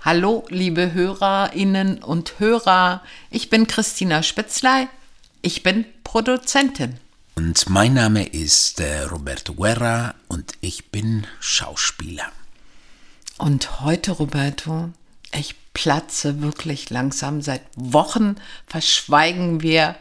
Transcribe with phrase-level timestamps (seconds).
[0.00, 3.02] Hallo, liebe Hörerinnen und Hörer.
[3.30, 4.86] Ich bin Christina Spitzlei.
[5.42, 6.98] Ich bin Produzentin.
[7.34, 12.30] Und mein Name ist äh, Roberto Guerra und ich bin Schauspieler.
[13.38, 14.90] Und heute, Roberto,
[15.32, 17.42] ich platze wirklich langsam.
[17.42, 18.36] Seit Wochen
[18.68, 19.96] verschweigen wir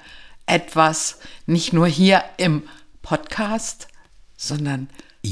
[0.46, 1.18] etwas,
[1.48, 2.70] nicht nur hier im
[3.02, 3.88] Podcast,
[4.38, 4.90] sondern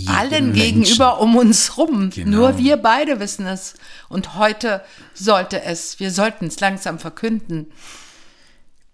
[0.08, 0.84] allen Menschen.
[0.84, 2.10] gegenüber um uns rum.
[2.10, 2.38] Genau.
[2.38, 3.76] Nur wir beide wissen es.
[4.10, 4.84] Und heute
[5.14, 7.72] sollte es, wir sollten es langsam verkünden.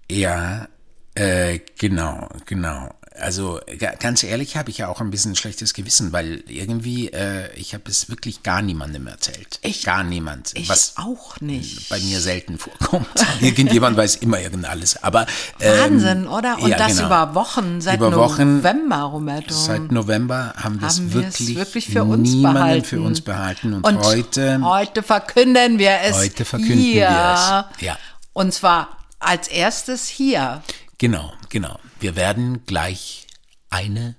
[0.09, 0.67] Ja,
[1.15, 2.89] äh, genau, genau.
[3.19, 7.09] Also ga- ganz ehrlich habe ich ja auch ein bisschen ein schlechtes Gewissen, weil irgendwie,
[7.09, 9.59] äh, ich habe es wirklich gar niemandem erzählt.
[9.63, 10.51] Ich- gar niemand.
[10.55, 11.89] Ich was auch nicht.
[11.89, 13.07] bei mir selten vorkommt.
[13.41, 15.03] Irgendjemand weiß immer irgend alles.
[15.03, 15.25] Aber
[15.59, 16.57] ähm, Wahnsinn, oder?
[16.59, 17.07] Und ja, das genau.
[17.07, 19.53] über Wochen, seit Über Wochen, November, Roberto.
[19.53, 22.85] Seit November haben wir es haben wir es wirklich, wirklich für uns niemanden behalten.
[22.85, 23.73] für uns behalten.
[23.73, 27.09] Und, Und heute, heute verkünden wir es Heute verkünden hier.
[27.09, 27.97] wir es, ja.
[28.33, 28.87] Und zwar
[29.19, 30.63] als erstes hier.
[31.01, 31.79] Genau, genau.
[31.99, 33.25] Wir werden gleich
[33.71, 34.15] eine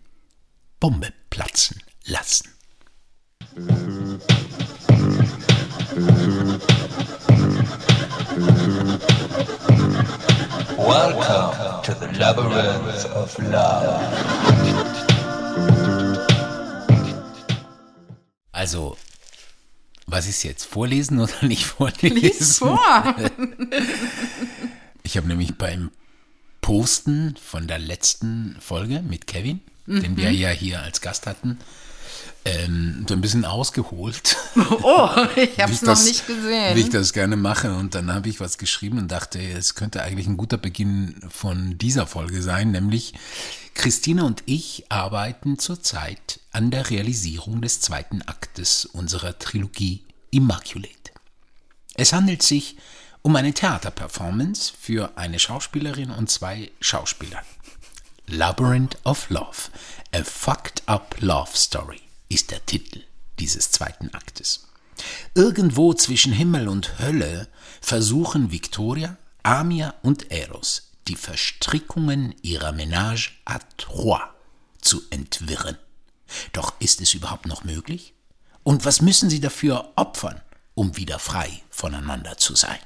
[0.81, 2.51] Bombe platzen lassen.
[10.77, 14.01] Welcome to the labyrinth of love.
[18.51, 18.97] Also,
[20.07, 20.65] was ist jetzt?
[20.65, 22.17] Vorlesen oder nicht vorlesen?
[22.17, 23.15] Lies vor.
[25.05, 25.93] Ich habe nämlich beim
[26.63, 30.17] Posten von der letzten Folge mit Kevin, den Mhm.
[30.17, 31.59] wir ja hier als Gast hatten,
[32.45, 34.37] ähm, so ein bisschen ausgeholt.
[34.85, 36.77] Oh, ich habe es noch das- nicht gesehen.
[36.77, 37.75] Wie ich das gerne mache.
[37.75, 41.79] Und dann habe ich was geschrieben und dachte, es könnte eigentlich ein guter Beginn von
[41.79, 43.15] dieser Folge sein, nämlich
[43.75, 50.93] Christina und ich arbeiten zurzeit an der Realisierung des zweiten Aktes unserer Trilogie Immaculate.
[51.95, 52.83] Es handelt sich um
[53.25, 57.43] eine Theaterperformance für eine Schauspielerin und zwei Schauspieler.
[58.27, 59.71] Labyrinth of Love,
[60.13, 63.03] a fucked up love story ist der Titel
[63.39, 64.69] dieses zweiten Aktes.
[65.35, 67.49] Irgendwo zwischen Himmel und Hölle
[67.81, 74.23] versuchen Victoria, Amia und Eros die Verstrickungen ihrer Ménage à trois
[74.81, 75.77] zu entwirren.
[76.53, 78.15] Doch ist es überhaupt noch möglich?
[78.63, 80.41] Und was müssen sie dafür opfern,
[80.75, 82.79] um wieder frei voneinander zu sein?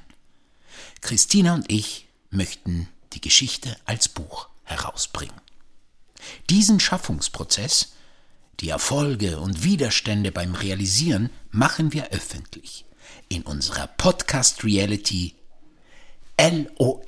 [1.01, 5.41] Christina und ich möchten die Geschichte als Buch herausbringen.
[6.51, 7.93] Diesen Schaffungsprozess,
[8.61, 12.85] die Erfolge und Widerstände beim Realisieren machen wir öffentlich
[13.29, 15.35] in unserer Podcast Reality
[16.41, 17.03] LOL.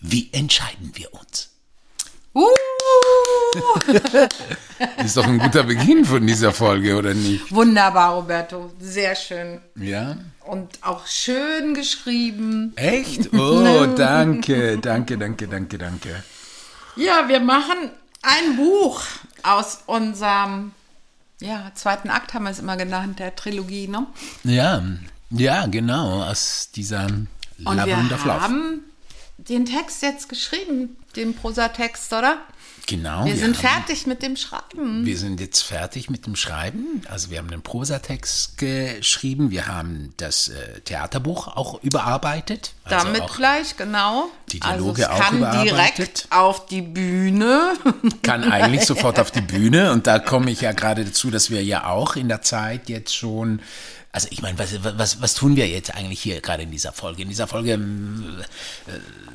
[0.00, 1.50] Wie entscheiden wir uns?
[2.34, 2.46] uh,
[5.04, 7.50] Ist doch ein guter Beginn von dieser Folge, oder nicht?
[7.52, 8.72] wunderbar, Roberto.
[8.78, 9.60] Sehr schön.
[9.76, 10.16] Ja.
[10.48, 12.72] Und auch schön geschrieben.
[12.76, 13.28] Echt?
[13.38, 16.24] Oh, danke, danke, danke, danke, danke.
[16.96, 17.90] Ja, wir machen
[18.22, 19.02] ein Buch
[19.42, 20.72] aus unserem
[21.40, 24.06] ja, zweiten Akt, haben wir es immer genannt, der Trilogie, ne?
[24.42, 24.82] Ja,
[25.30, 27.08] ja, genau, aus dieser
[27.58, 28.40] Labyrinth of wir Love.
[28.40, 28.84] haben
[29.38, 32.38] den Text jetzt geschrieben, den Prosatext, oder?
[32.86, 33.26] Genau.
[33.26, 35.04] Wir sind haben- fertig mit dem Schreiben.
[35.04, 37.02] Wir sind jetzt fertig mit dem Schreiben.
[37.10, 39.50] Also wir haben den Prosatext geschrieben.
[39.50, 42.72] Wir haben das äh, Theaterbuch auch überarbeitet.
[42.84, 44.30] Also Damit auch gleich, genau.
[44.50, 45.74] die Dialoge also es auch kann überarbeitet.
[45.98, 47.74] direkt auf die Bühne.
[48.22, 49.92] kann eigentlich sofort auf die Bühne.
[49.92, 53.14] Und da komme ich ja gerade dazu, dass wir ja auch in der Zeit jetzt
[53.14, 53.60] schon.
[54.10, 57.22] Also ich meine, was, was, was tun wir jetzt eigentlich hier gerade in dieser Folge?
[57.22, 58.42] In dieser Folge ähm,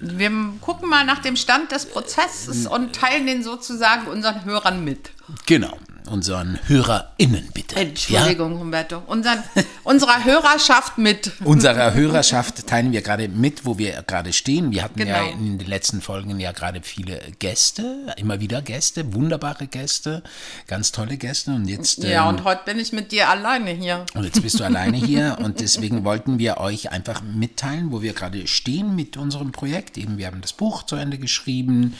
[0.01, 5.11] Wir gucken mal nach dem Stand des Prozesses und teilen den sozusagen unseren Hörern mit.
[5.45, 7.75] genau unseren HörerInnen bitte.
[7.75, 9.01] Entschuldigung, Humberto.
[9.07, 9.43] Unseren,
[9.83, 11.31] unserer Hörerschaft mit.
[11.43, 14.71] Unserer Hörerschaft teilen wir gerade mit, wo wir gerade stehen.
[14.71, 15.31] Wir hatten ja Genau.
[15.37, 20.23] in den letzten Folgen ja gerade viele Gäste, immer wieder Gäste, wunderbare Gäste,
[20.67, 21.51] ganz tolle Gäste.
[21.51, 24.05] Und jetzt, Ja, ähm, und heute bin ich mit dir alleine hier.
[24.13, 28.13] und jetzt bist du alleine hier und deswegen wollten wir euch einfach mitteilen, wo wir
[28.13, 29.97] gerade stehen mit unserem Projekt.
[29.97, 31.95] Eben, wir haben das Buch zu Ende geschrieben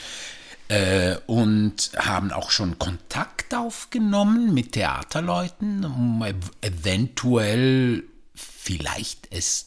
[0.68, 9.66] äh, und haben auch schon Kontakt aufgenommen mit Theaterleuten, um ev eventuell vielleicht es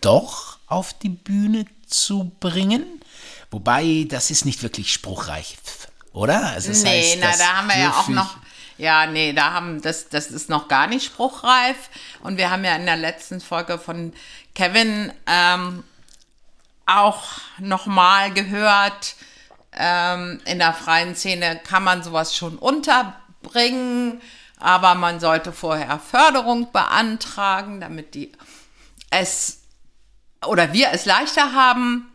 [0.00, 2.84] doch auf die Bühne zu bringen.
[3.50, 5.56] Wobei, das ist nicht wirklich spruchreich,
[6.12, 6.46] oder?
[6.46, 8.36] Also das nee, heißt, na, da haben wir ja auch noch.
[8.78, 11.76] Ja, nee, da haben das, das ist noch gar nicht spruchreif.
[12.22, 14.12] Und wir haben ja in der letzten Folge von
[14.54, 15.82] Kevin ähm,
[16.84, 17.24] auch
[17.58, 19.16] nochmal gehört,
[19.76, 24.20] ähm, in der freien Szene kann man sowas schon unterbringen,
[24.58, 28.32] aber man sollte vorher Förderung beantragen, damit die
[29.10, 29.60] es
[30.44, 32.08] oder wir es leichter haben.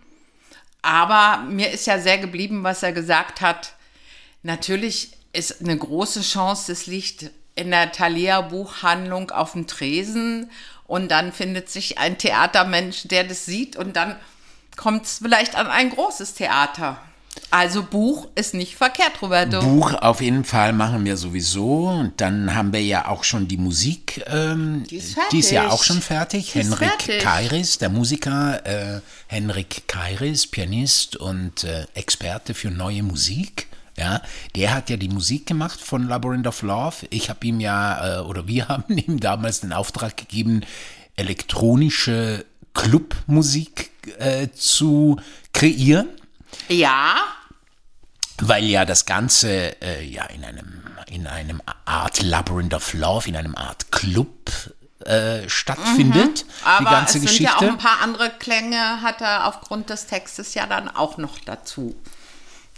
[0.81, 3.73] Aber mir ist ja sehr geblieben, was er gesagt hat.
[4.41, 10.49] Natürlich ist eine große Chance, es liegt in der Thalia Buchhandlung auf dem Tresen
[10.85, 14.19] und dann findet sich ein Theatermensch, der das sieht und dann
[14.75, 17.01] kommt es vielleicht an ein großes Theater.
[17.49, 19.59] Also Buch ist nicht verkehrt, Roberto.
[19.61, 21.87] Buch auf jeden Fall machen wir sowieso.
[21.87, 24.23] Und dann haben wir ja auch schon die Musik.
[24.27, 25.73] Ähm, Die ist Die ist ja fertig.
[25.79, 26.51] auch schon fertig.
[26.53, 27.19] Die Henrik fertig.
[27.21, 33.67] Kairis, der Musiker, äh, Henrik Kairis, Pianist und äh, Experte für neue Musik.
[33.97, 34.21] Ja,
[34.55, 37.05] der hat ja die Musik gemacht von Labyrinth of Love.
[37.09, 40.61] Ich habe ihm ja, äh, oder wir haben ihm damals den Auftrag gegeben,
[41.17, 45.17] elektronische Clubmusik äh, zu
[45.53, 46.07] kreieren
[46.67, 47.15] Ja,
[48.39, 53.35] weil ja das Ganze äh, ja in einem in einem Art Labyrinth of Love, in
[53.35, 54.49] einem Art Club
[55.05, 56.51] äh, stattfindet, Mhm.
[56.63, 57.43] aber die ganze es sind Geschichte.
[57.43, 61.39] ja auch ein paar andere Klänge, hat er aufgrund des Textes ja dann auch noch
[61.39, 61.95] dazu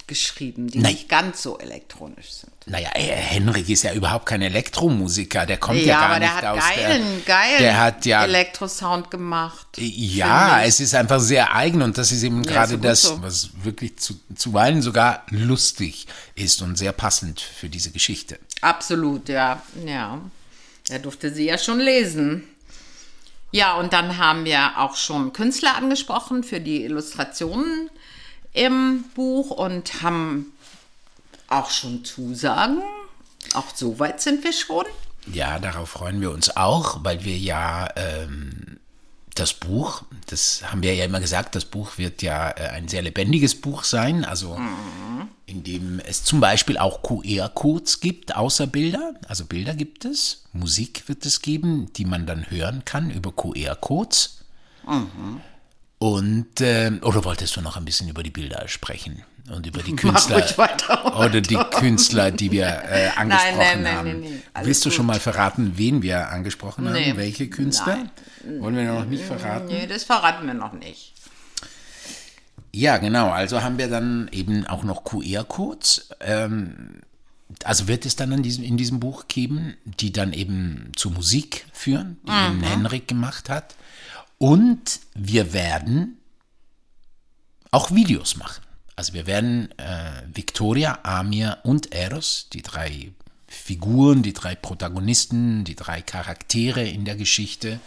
[0.07, 0.93] geschrieben, die Nein.
[0.93, 2.52] nicht ganz so elektronisch sind.
[2.65, 6.63] Naja, äh, Henrik ist ja überhaupt kein Elektromusiker, der kommt ja, Ja, gar nicht aus
[6.75, 9.67] geilen, der, geilen der hat ja Elektrosound gemacht.
[9.77, 10.67] Ja, finde ich.
[10.69, 13.21] es ist einfach sehr eigen und das ist eben Ja, gerade gut das, so.
[13.21, 18.39] was wirklich zu, zuweilen sogar lustig ist und sehr passend für diese Geschichte.
[18.61, 19.61] Absolut, ja.
[19.85, 20.19] Ja.
[20.89, 22.43] Er durfte sie ja schon lesen.
[23.51, 27.89] Ja, und dann haben wir auch schon Künstler angesprochen für die Illustrationen
[28.53, 30.53] im Buch und haben
[31.53, 32.81] auch schon Zusagen.
[33.53, 34.85] Auch so weit sind wir schon.
[35.31, 38.79] Ja, darauf freuen wir uns auch, weil wir ja ähm,
[39.35, 43.01] das Buch, das haben wir ja immer gesagt, das Buch wird ja äh, ein sehr
[43.01, 44.57] lebendiges Buch sein, also
[45.45, 49.13] in dem es zum Beispiel auch QR-Codes gibt, außer Bilder.
[49.27, 54.39] Also Bilder gibt es, Musik wird es geben, die man dann hören kann über QR-Codes.
[55.99, 59.23] Und, ähm, oder wolltest du noch ein bisschen über die Bilder sprechen?
[59.49, 60.45] Und über die Künstler
[61.17, 64.07] oder die Künstler, die wir äh, angesprochen nein, nein, haben.
[64.07, 64.95] nein, nein, alles Willst du gut.
[64.95, 66.93] schon mal verraten, wen wir angesprochen haben?
[66.93, 67.13] Nee.
[67.17, 68.09] Welche Künstler?
[68.59, 69.67] Wollen wir noch nicht verraten?
[69.67, 71.13] Nee, das verraten wir noch nicht.
[72.75, 73.29] Ja, genau.
[73.29, 76.09] Also haben wir dann eben auch noch QR-Codes.
[76.21, 77.01] Ähm,
[77.63, 81.65] also wird es dann in diesem, in diesem Buch geben, die dann eben zur Musik
[81.71, 83.75] führen, die eben Henrik gemacht hat.
[84.39, 86.17] Und wir werden
[87.71, 88.63] auch Videos machen.
[88.95, 93.11] Also wir werden äh, Victoria, Amir und Eros, die drei
[93.47, 97.79] Figuren, die drei Protagonisten, die drei Charaktere in der Geschichte,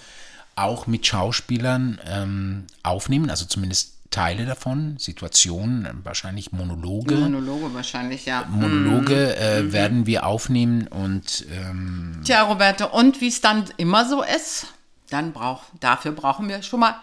[0.55, 7.17] auch mit Schauspielern ähm, aufnehmen, also zumindest Teile davon, Situationen, wahrscheinlich Monologe.
[7.17, 8.47] Monologe wahrscheinlich, ja.
[8.49, 14.23] Monologe äh, werden wir aufnehmen und ähm, Tja, Roberto, und wie es dann immer so
[14.23, 14.69] ist,
[15.11, 16.95] dann brauch, dafür brauchen wir schon mal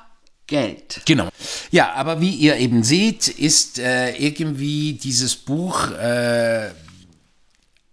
[0.48, 1.02] Geld.
[1.06, 1.30] Genau.
[1.72, 6.70] Ja, aber wie ihr eben seht, ist äh, irgendwie dieses Buch äh,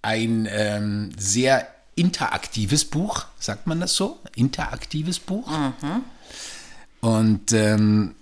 [0.02, 4.18] ein ähm, sehr interaktives Buch, sagt man das so?
[4.34, 5.46] Interaktives Buch.
[7.00, 8.14] Und ähm,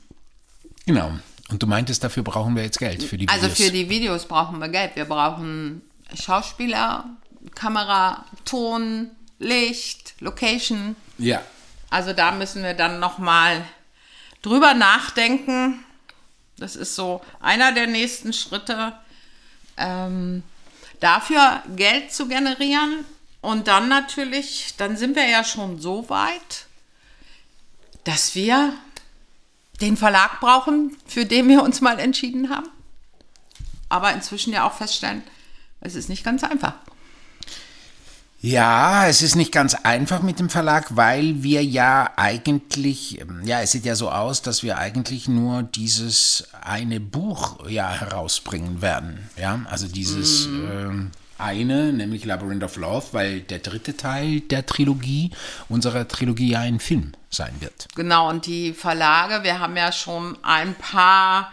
[0.87, 1.13] genau.
[1.51, 3.59] Und du meintest, dafür brauchen wir jetzt Geld für die Also Videos.
[3.59, 4.97] für die Videos brauchen wir Geld.
[4.97, 5.83] Wir brauchen
[6.15, 7.05] Schauspieler,
[7.55, 10.97] Kamera, Ton, Licht, Location.
[11.19, 11.41] ja.
[11.91, 13.65] Also da müssen wir dann noch mal
[14.43, 15.85] drüber nachdenken.
[16.57, 18.93] Das ist so einer der nächsten Schritte,
[19.77, 20.43] ähm,
[21.01, 23.05] dafür Geld zu generieren.
[23.41, 26.67] Und dann natürlich, dann sind wir ja schon so weit,
[28.05, 28.75] dass wir
[29.81, 32.69] den Verlag brauchen, für den wir uns mal entschieden haben.
[33.89, 35.23] Aber inzwischen ja auch feststellen,
[35.81, 36.75] es ist nicht ganz einfach.
[38.41, 43.61] Ja, es ist nicht ganz einfach mit dem Verlag, weil wir ja eigentlich, ähm, ja,
[43.61, 49.29] es sieht ja so aus, dass wir eigentlich nur dieses eine Buch ja herausbringen werden.
[49.37, 55.33] Ja, also dieses ähm, eine, nämlich Labyrinth of Love, weil der dritte Teil der Trilogie,
[55.69, 57.89] unserer Trilogie ja ein Film sein wird.
[57.97, 61.53] Genau, und die Verlage, wir haben ja schon ein paar,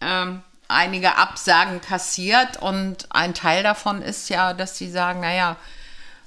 [0.00, 5.56] ähm, einige Absagen kassiert und ein Teil davon ist ja, dass sie sagen, naja,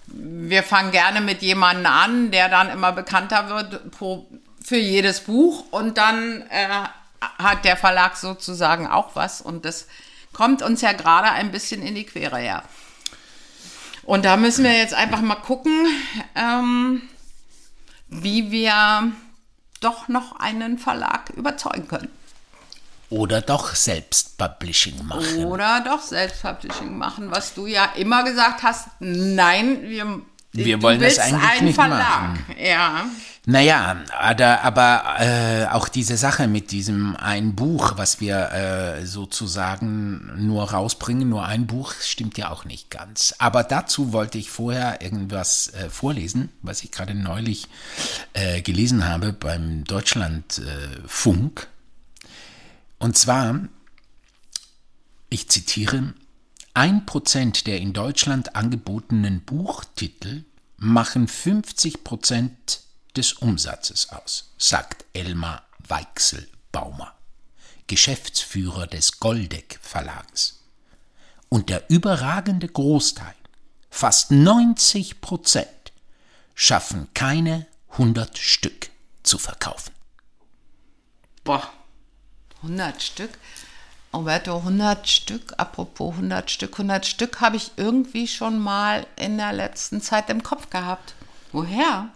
[0.08, 4.28] wir fangen gerne mit jemandem an, der dann immer bekannter wird pro,
[4.64, 6.68] für jedes Buch und dann äh,
[7.40, 9.88] hat der Verlag sozusagen auch was und das
[10.34, 12.64] kommt uns ja gerade ein bisschen in die Quere, ja.
[14.04, 15.88] Und da müssen wir jetzt einfach mal gucken,
[16.36, 17.02] ähm,
[18.08, 19.12] wie wir
[19.82, 22.12] doch noch einen Verlag überzeugen können.
[23.10, 25.46] Oder doch selbst Publishing machen.
[25.46, 30.22] Oder doch Selbstpublishing machen, was du ja immer gesagt hast, nein, wir
[30.54, 32.00] Wir wollen das eigentlich einen nicht Verlag.
[32.00, 32.46] machen.
[32.58, 33.06] Ja.
[33.48, 40.32] Naja, aber, aber äh, auch diese Sache mit diesem ein Buch, was wir äh, sozusagen
[40.48, 43.36] nur rausbringen, nur ein Buch, stimmt ja auch nicht ganz.
[43.38, 47.68] Aber dazu wollte ich vorher irgendwas äh, vorlesen, was ich gerade neulich
[48.34, 51.68] äh, gelesen habe beim Deutschlandfunk.
[53.00, 53.68] Und zwar,
[55.30, 56.14] ich zitiere,
[56.74, 60.44] ein Prozent der in Deutschland angebotenen Buchtitel
[60.78, 62.82] machen 50 Prozent
[63.16, 67.14] des Umsatzes aus, sagt Elmar Weichselbaumer,
[67.88, 70.64] Geschäftsführer des Goldeck Verlages.
[71.50, 73.36] Und der überragende Großteil,
[73.90, 75.94] fast 90 Prozent,
[76.56, 78.90] schaffen keine 100 Stück
[79.24, 79.94] zu verkaufen.
[81.44, 81.72] Boah,
[82.64, 83.32] 100 Stück.
[84.14, 89.52] Roberto, 100 Stück, apropos 100 Stück, 100 Stück habe ich irgendwie schon mal in der
[89.52, 91.16] letzten Zeit im Kopf gehabt.
[91.52, 92.10] Woher?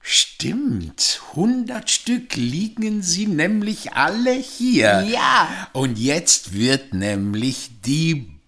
[0.00, 5.02] Stimmt, 100 Stück liegen sie nämlich alle hier.
[5.02, 5.68] Ja.
[5.72, 8.39] Und jetzt wird nämlich die.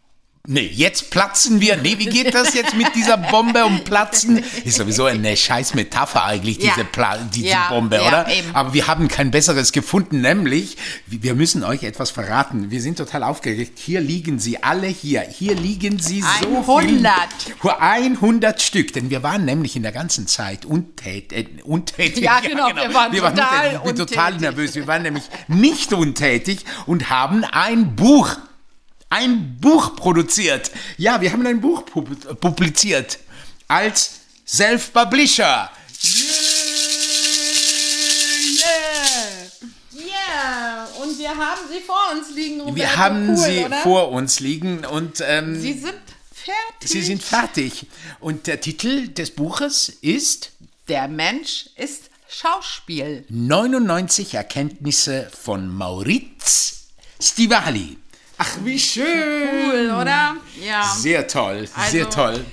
[0.49, 1.77] Nee, jetzt platzen wir.
[1.77, 4.43] Nee, wie geht das jetzt mit dieser Bombe und Platzen?
[4.65, 6.73] Ist sowieso eine scheiß Metapher eigentlich, Ja.
[6.75, 8.29] diese, Pla diese Ja, Bombe, ja, oder?
[8.29, 8.53] eben.
[8.53, 12.73] Aber wir haben kein besseres gefunden, nämlich, wir müssen euch etwas verraten.
[12.73, 13.79] Wir sind total aufgeregt.
[13.79, 15.21] Hier liegen sie alle hier.
[15.21, 17.15] Hier liegen sie so 100.
[17.61, 17.71] viel.
[17.79, 22.25] 100 Stück, denn wir waren nämlich in der ganzen Zeit untät, äh, untätig.
[22.25, 23.75] Ja, genau, wir waren total untätig.
[23.77, 24.41] Ich bin total untätig.
[24.41, 24.75] nervös.
[24.75, 28.37] Wir waren nämlich nicht untätig und haben ein Buch,
[29.13, 30.71] ein Buch produziert.
[30.97, 33.19] Ja, wir haben ein Buch pub publiziert
[33.69, 35.71] als Self-Publisher.
[39.95, 40.07] Yeah.
[40.09, 42.77] Yeah, und wir haben sie vor uns liegen, Roberto.
[42.77, 43.77] Wir haben cool, sie oder?
[43.83, 45.95] vor uns liegen und ähm, Sie sind
[46.33, 46.91] fertig.
[46.91, 47.87] sie sind fertig.
[48.19, 50.53] Und der Titel des Buches ist
[50.89, 53.27] Der Mensch ist Schauspiel.
[53.29, 56.87] 99 Erkenntnisse von Mauriz
[57.21, 57.99] Stivali.
[58.45, 59.49] Ach, wie schön.
[59.71, 60.37] Cool, oder?
[60.61, 60.83] Ja.
[60.85, 62.45] Sehr toll, sehr Also- toll.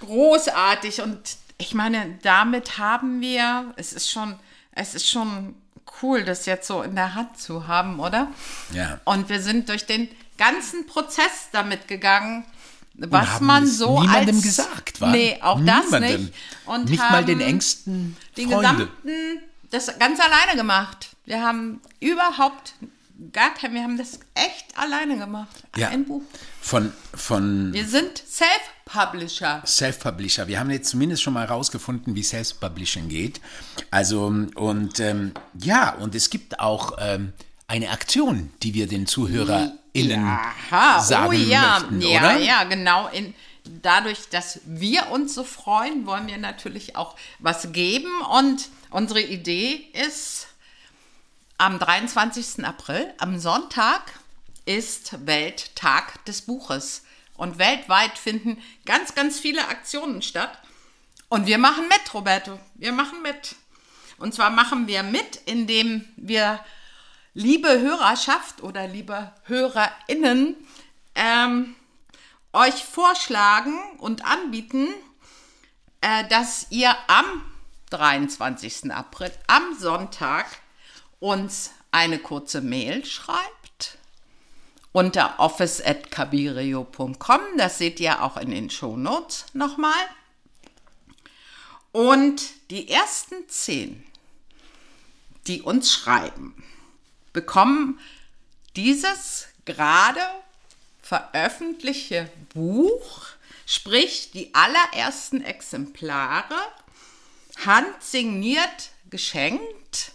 [0.00, 1.18] großartig und
[1.58, 4.36] ich meine, damit haben wir, es ist schon,
[4.72, 5.54] es ist schon
[6.02, 8.28] cool, das jetzt so in der Hand zu haben, oder?
[8.72, 9.00] Ja.
[9.04, 12.44] Und wir sind durch den ganzen Prozess damit gegangen,
[12.94, 15.10] was man so niemandem als, gesagt, wa?
[15.10, 16.20] Nee, auch das Niemandem.
[16.26, 16.34] nicht.
[16.66, 18.68] Und Nicht mal den engsten den Freunde.
[18.68, 19.10] gesamten,
[19.70, 21.08] das ganz alleine gemacht.
[21.24, 22.74] Wir haben überhaupt
[23.32, 25.64] gar kein, wir haben das echt alleine gemacht.
[25.76, 25.88] Ja.
[25.88, 26.22] Ein Buch.
[26.60, 29.62] Von, von Wir sind Self-Publisher.
[29.66, 30.46] Self-Publisher.
[30.48, 33.40] Wir haben jetzt zumindest schon mal rausgefunden, wie Self-Publishing geht.
[33.90, 37.32] Also, und ähm, ja, und es gibt auch ähm,
[37.66, 42.38] eine Aktion, die wir den ZuhörerInnen Aha, sagen oh ja, möchten, ja, oder?
[42.38, 43.08] ja, genau.
[43.08, 43.34] In,
[43.82, 48.10] dadurch, dass wir uns so freuen, wollen wir natürlich auch was geben.
[48.32, 50.47] Und unsere Idee ist,
[51.58, 52.64] am 23.
[52.64, 54.02] April, am Sonntag,
[54.64, 57.04] ist Welttag des Buches.
[57.34, 60.58] Und weltweit finden ganz, ganz viele Aktionen statt.
[61.28, 62.58] Und wir machen mit, Roberto.
[62.74, 63.56] Wir machen mit.
[64.18, 66.60] Und zwar machen wir mit, indem wir
[67.34, 70.56] liebe Hörerschaft oder liebe HörerInnen
[71.14, 71.76] ähm,
[72.52, 74.88] euch vorschlagen und anbieten,
[76.00, 77.44] äh, dass ihr am
[77.90, 78.92] 23.
[78.92, 80.46] April, am Sonntag,
[81.20, 83.98] uns eine kurze Mail schreibt
[84.92, 87.40] unter office.cabirio.com.
[87.56, 89.92] Das seht ihr auch in den Shownotes nochmal.
[91.92, 94.04] Und die ersten zehn,
[95.46, 96.62] die uns schreiben,
[97.32, 98.00] bekommen
[98.76, 100.20] dieses gerade
[101.00, 103.22] veröffentlichte Buch,
[103.66, 106.54] sprich die allerersten Exemplare,
[107.64, 110.12] handsigniert geschenkt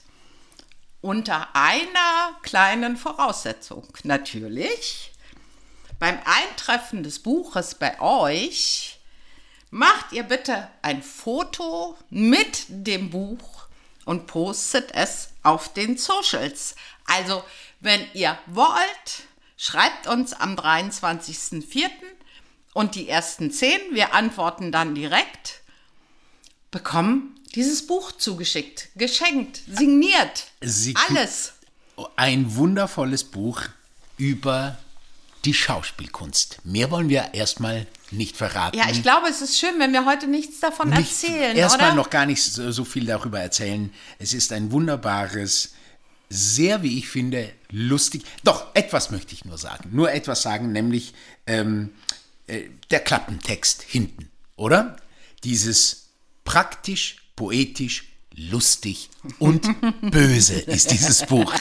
[1.03, 3.85] unter einer kleinen Voraussetzung.
[4.03, 5.11] Natürlich,
[5.99, 8.99] beim Eintreffen des Buches bei euch
[9.69, 13.67] macht ihr bitte ein Foto mit dem Buch
[14.05, 16.75] und postet es auf den Socials.
[17.05, 17.43] Also,
[17.81, 21.89] wenn ihr wollt, schreibt uns am 23.04.
[22.73, 25.63] und die ersten zehn, wir antworten dann direkt,
[26.71, 31.53] bekommen dieses Buch zugeschickt, geschenkt, signiert, Sie- alles.
[32.15, 33.61] Ein wundervolles Buch
[34.17, 34.77] über
[35.45, 36.59] die Schauspielkunst.
[36.63, 38.77] Mehr wollen wir erstmal nicht verraten.
[38.77, 42.09] Ja, ich glaube, es ist schön, wenn wir heute nichts davon nicht, erzählen, erstmal noch
[42.09, 43.91] gar nicht so, so viel darüber erzählen.
[44.19, 45.73] Es ist ein wunderbares,
[46.29, 48.23] sehr, wie ich finde, lustig.
[48.43, 49.89] Doch, etwas möchte ich nur sagen.
[49.91, 51.13] Nur etwas sagen, nämlich
[51.45, 51.93] ähm,
[52.47, 54.95] äh, der Klappentext hinten, oder?
[55.43, 56.07] Dieses
[56.45, 59.09] Praktisch, poetisch, lustig
[59.39, 59.67] und
[60.01, 61.53] böse ist dieses Buch.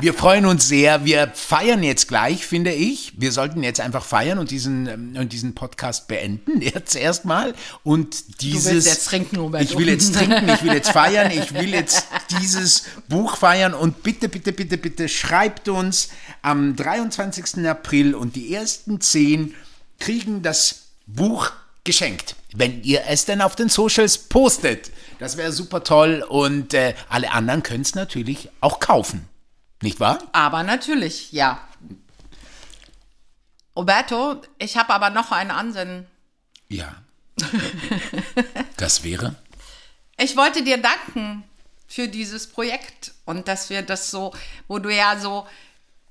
[0.00, 1.04] Wir freuen uns sehr.
[1.04, 3.14] Wir feiern jetzt gleich, finde ich.
[3.16, 6.60] Wir sollten jetzt einfach feiern und diesen, ähm, und diesen Podcast beenden.
[6.68, 7.54] Jetzt erstmal.
[7.82, 8.64] Und dieses.
[8.64, 9.64] Du willst jetzt trinken, Roberto.
[9.64, 12.06] Ich will jetzt trinken, ich will jetzt feiern, ich will jetzt
[12.40, 13.74] dieses Buch feiern.
[13.74, 16.10] Und bitte, bitte, bitte, bitte schreibt uns
[16.42, 17.66] am 23.
[17.66, 19.54] April und die ersten zehn
[19.98, 21.50] kriegen das Buch
[21.82, 22.36] geschenkt.
[22.58, 24.90] Wenn ihr es denn auf den Socials postet.
[25.20, 26.24] Das wäre super toll.
[26.28, 29.28] Und äh, alle anderen können es natürlich auch kaufen.
[29.80, 30.18] Nicht wahr?
[30.32, 31.60] Aber natürlich, ja.
[33.76, 36.08] Roberto, ich habe aber noch ein Ansinnen.
[36.68, 36.96] Ja.
[38.76, 39.36] das wäre?
[40.18, 41.44] Ich wollte dir danken
[41.86, 44.34] für dieses Projekt und dass wir das so,
[44.66, 45.46] wo du ja so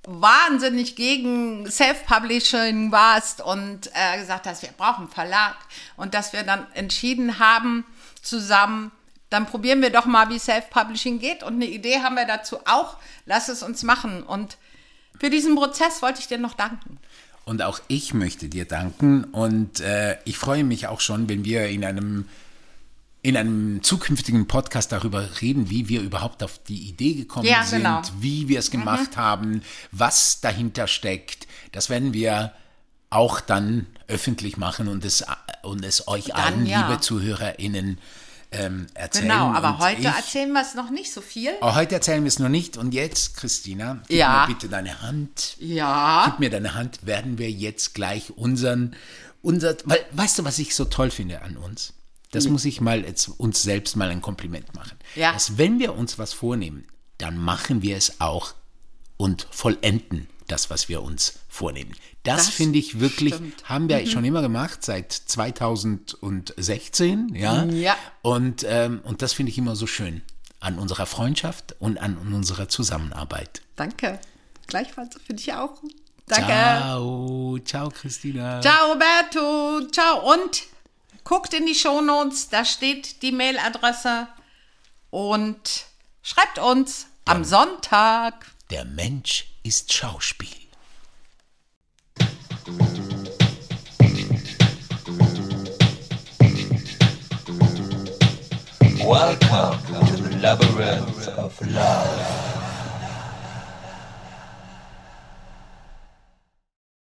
[0.08, 5.58] wahnsinnig gegen Self-Publishing warst und äh, gesagt hast, wir brauchen einen Verlag
[5.98, 7.86] und dass wir dann entschieden haben,
[8.22, 8.92] zusammen,
[9.30, 12.96] dann probieren wir doch mal, wie Self-Publishing geht und eine Idee haben wir dazu auch,
[13.26, 14.24] lass es uns machen.
[14.24, 14.58] Und
[15.20, 16.98] für diesen Prozess wollte ich dir noch danken.
[17.44, 19.26] Und auch ich möchte dir danken.
[19.26, 22.30] Und äh, ich freue mich auch schon, wenn wir in einem
[23.28, 27.80] in einem zukünftigen Podcast darüber reden, wie wir überhaupt auf die Idee gekommen Ja, sind,
[27.80, 28.02] genau.
[28.22, 31.46] wie wir es gemacht haben, was dahinter steckt.
[31.74, 32.54] Das werden wir
[33.10, 35.26] auch dann öffentlich machen und es,
[35.64, 36.88] und es euch allen, ja.
[36.88, 37.98] liebe ZuhörerInnen,
[38.54, 39.28] ähm, erzählen.
[39.28, 41.52] Genau, aber heute ich, erzählen wir es noch nicht so viel.
[41.60, 42.78] Oh, heute erzählen wir es noch nicht.
[42.78, 44.46] Und jetzt, Christina, gib Ja.
[44.48, 45.58] mir bitte deine Hand.
[45.60, 46.28] Ja.
[46.28, 48.96] Gib mir deine Hand, werden wir jetzt gleich unseren,
[49.42, 51.92] unser, weil, weißt du, was ich so toll finde an uns?
[52.32, 54.98] Das muss ich mal jetzt uns selbst mal ein Kompliment machen.
[55.16, 55.32] Ja.
[55.34, 56.86] Dass wenn wir uns was vornehmen,
[57.18, 58.54] dann machen wir es auch
[59.16, 61.94] und vollenden das, was wir uns vornehmen.
[62.24, 63.64] Das, Das finde ich wirklich, stimmt.
[63.64, 63.70] Mhm.
[63.70, 67.64] haben wir schon immer gemacht, seit 2016, ja.
[67.66, 67.96] Ja.
[68.22, 70.22] Und, ähm, und das finde ich immer so schön
[70.60, 73.62] an unserer Freundschaft und an unserer Zusammenarbeit.
[73.76, 74.20] Danke.
[74.68, 75.82] Gleichfalls für dich auch.
[76.28, 76.48] Danke.
[76.48, 78.62] Ciao, ciao Christina.
[78.62, 79.88] Ciao, Roberto.
[79.92, 80.34] Ciao.
[80.34, 80.64] Und
[81.28, 84.30] guckt in die Shownotes, da steht die Mailadresse.
[85.10, 85.86] Und
[86.22, 88.46] schreibt uns am Sonntag.
[88.70, 90.48] Der Mensch ist Schauspiel.
[99.04, 102.57] Welcome to the labyrinth of love.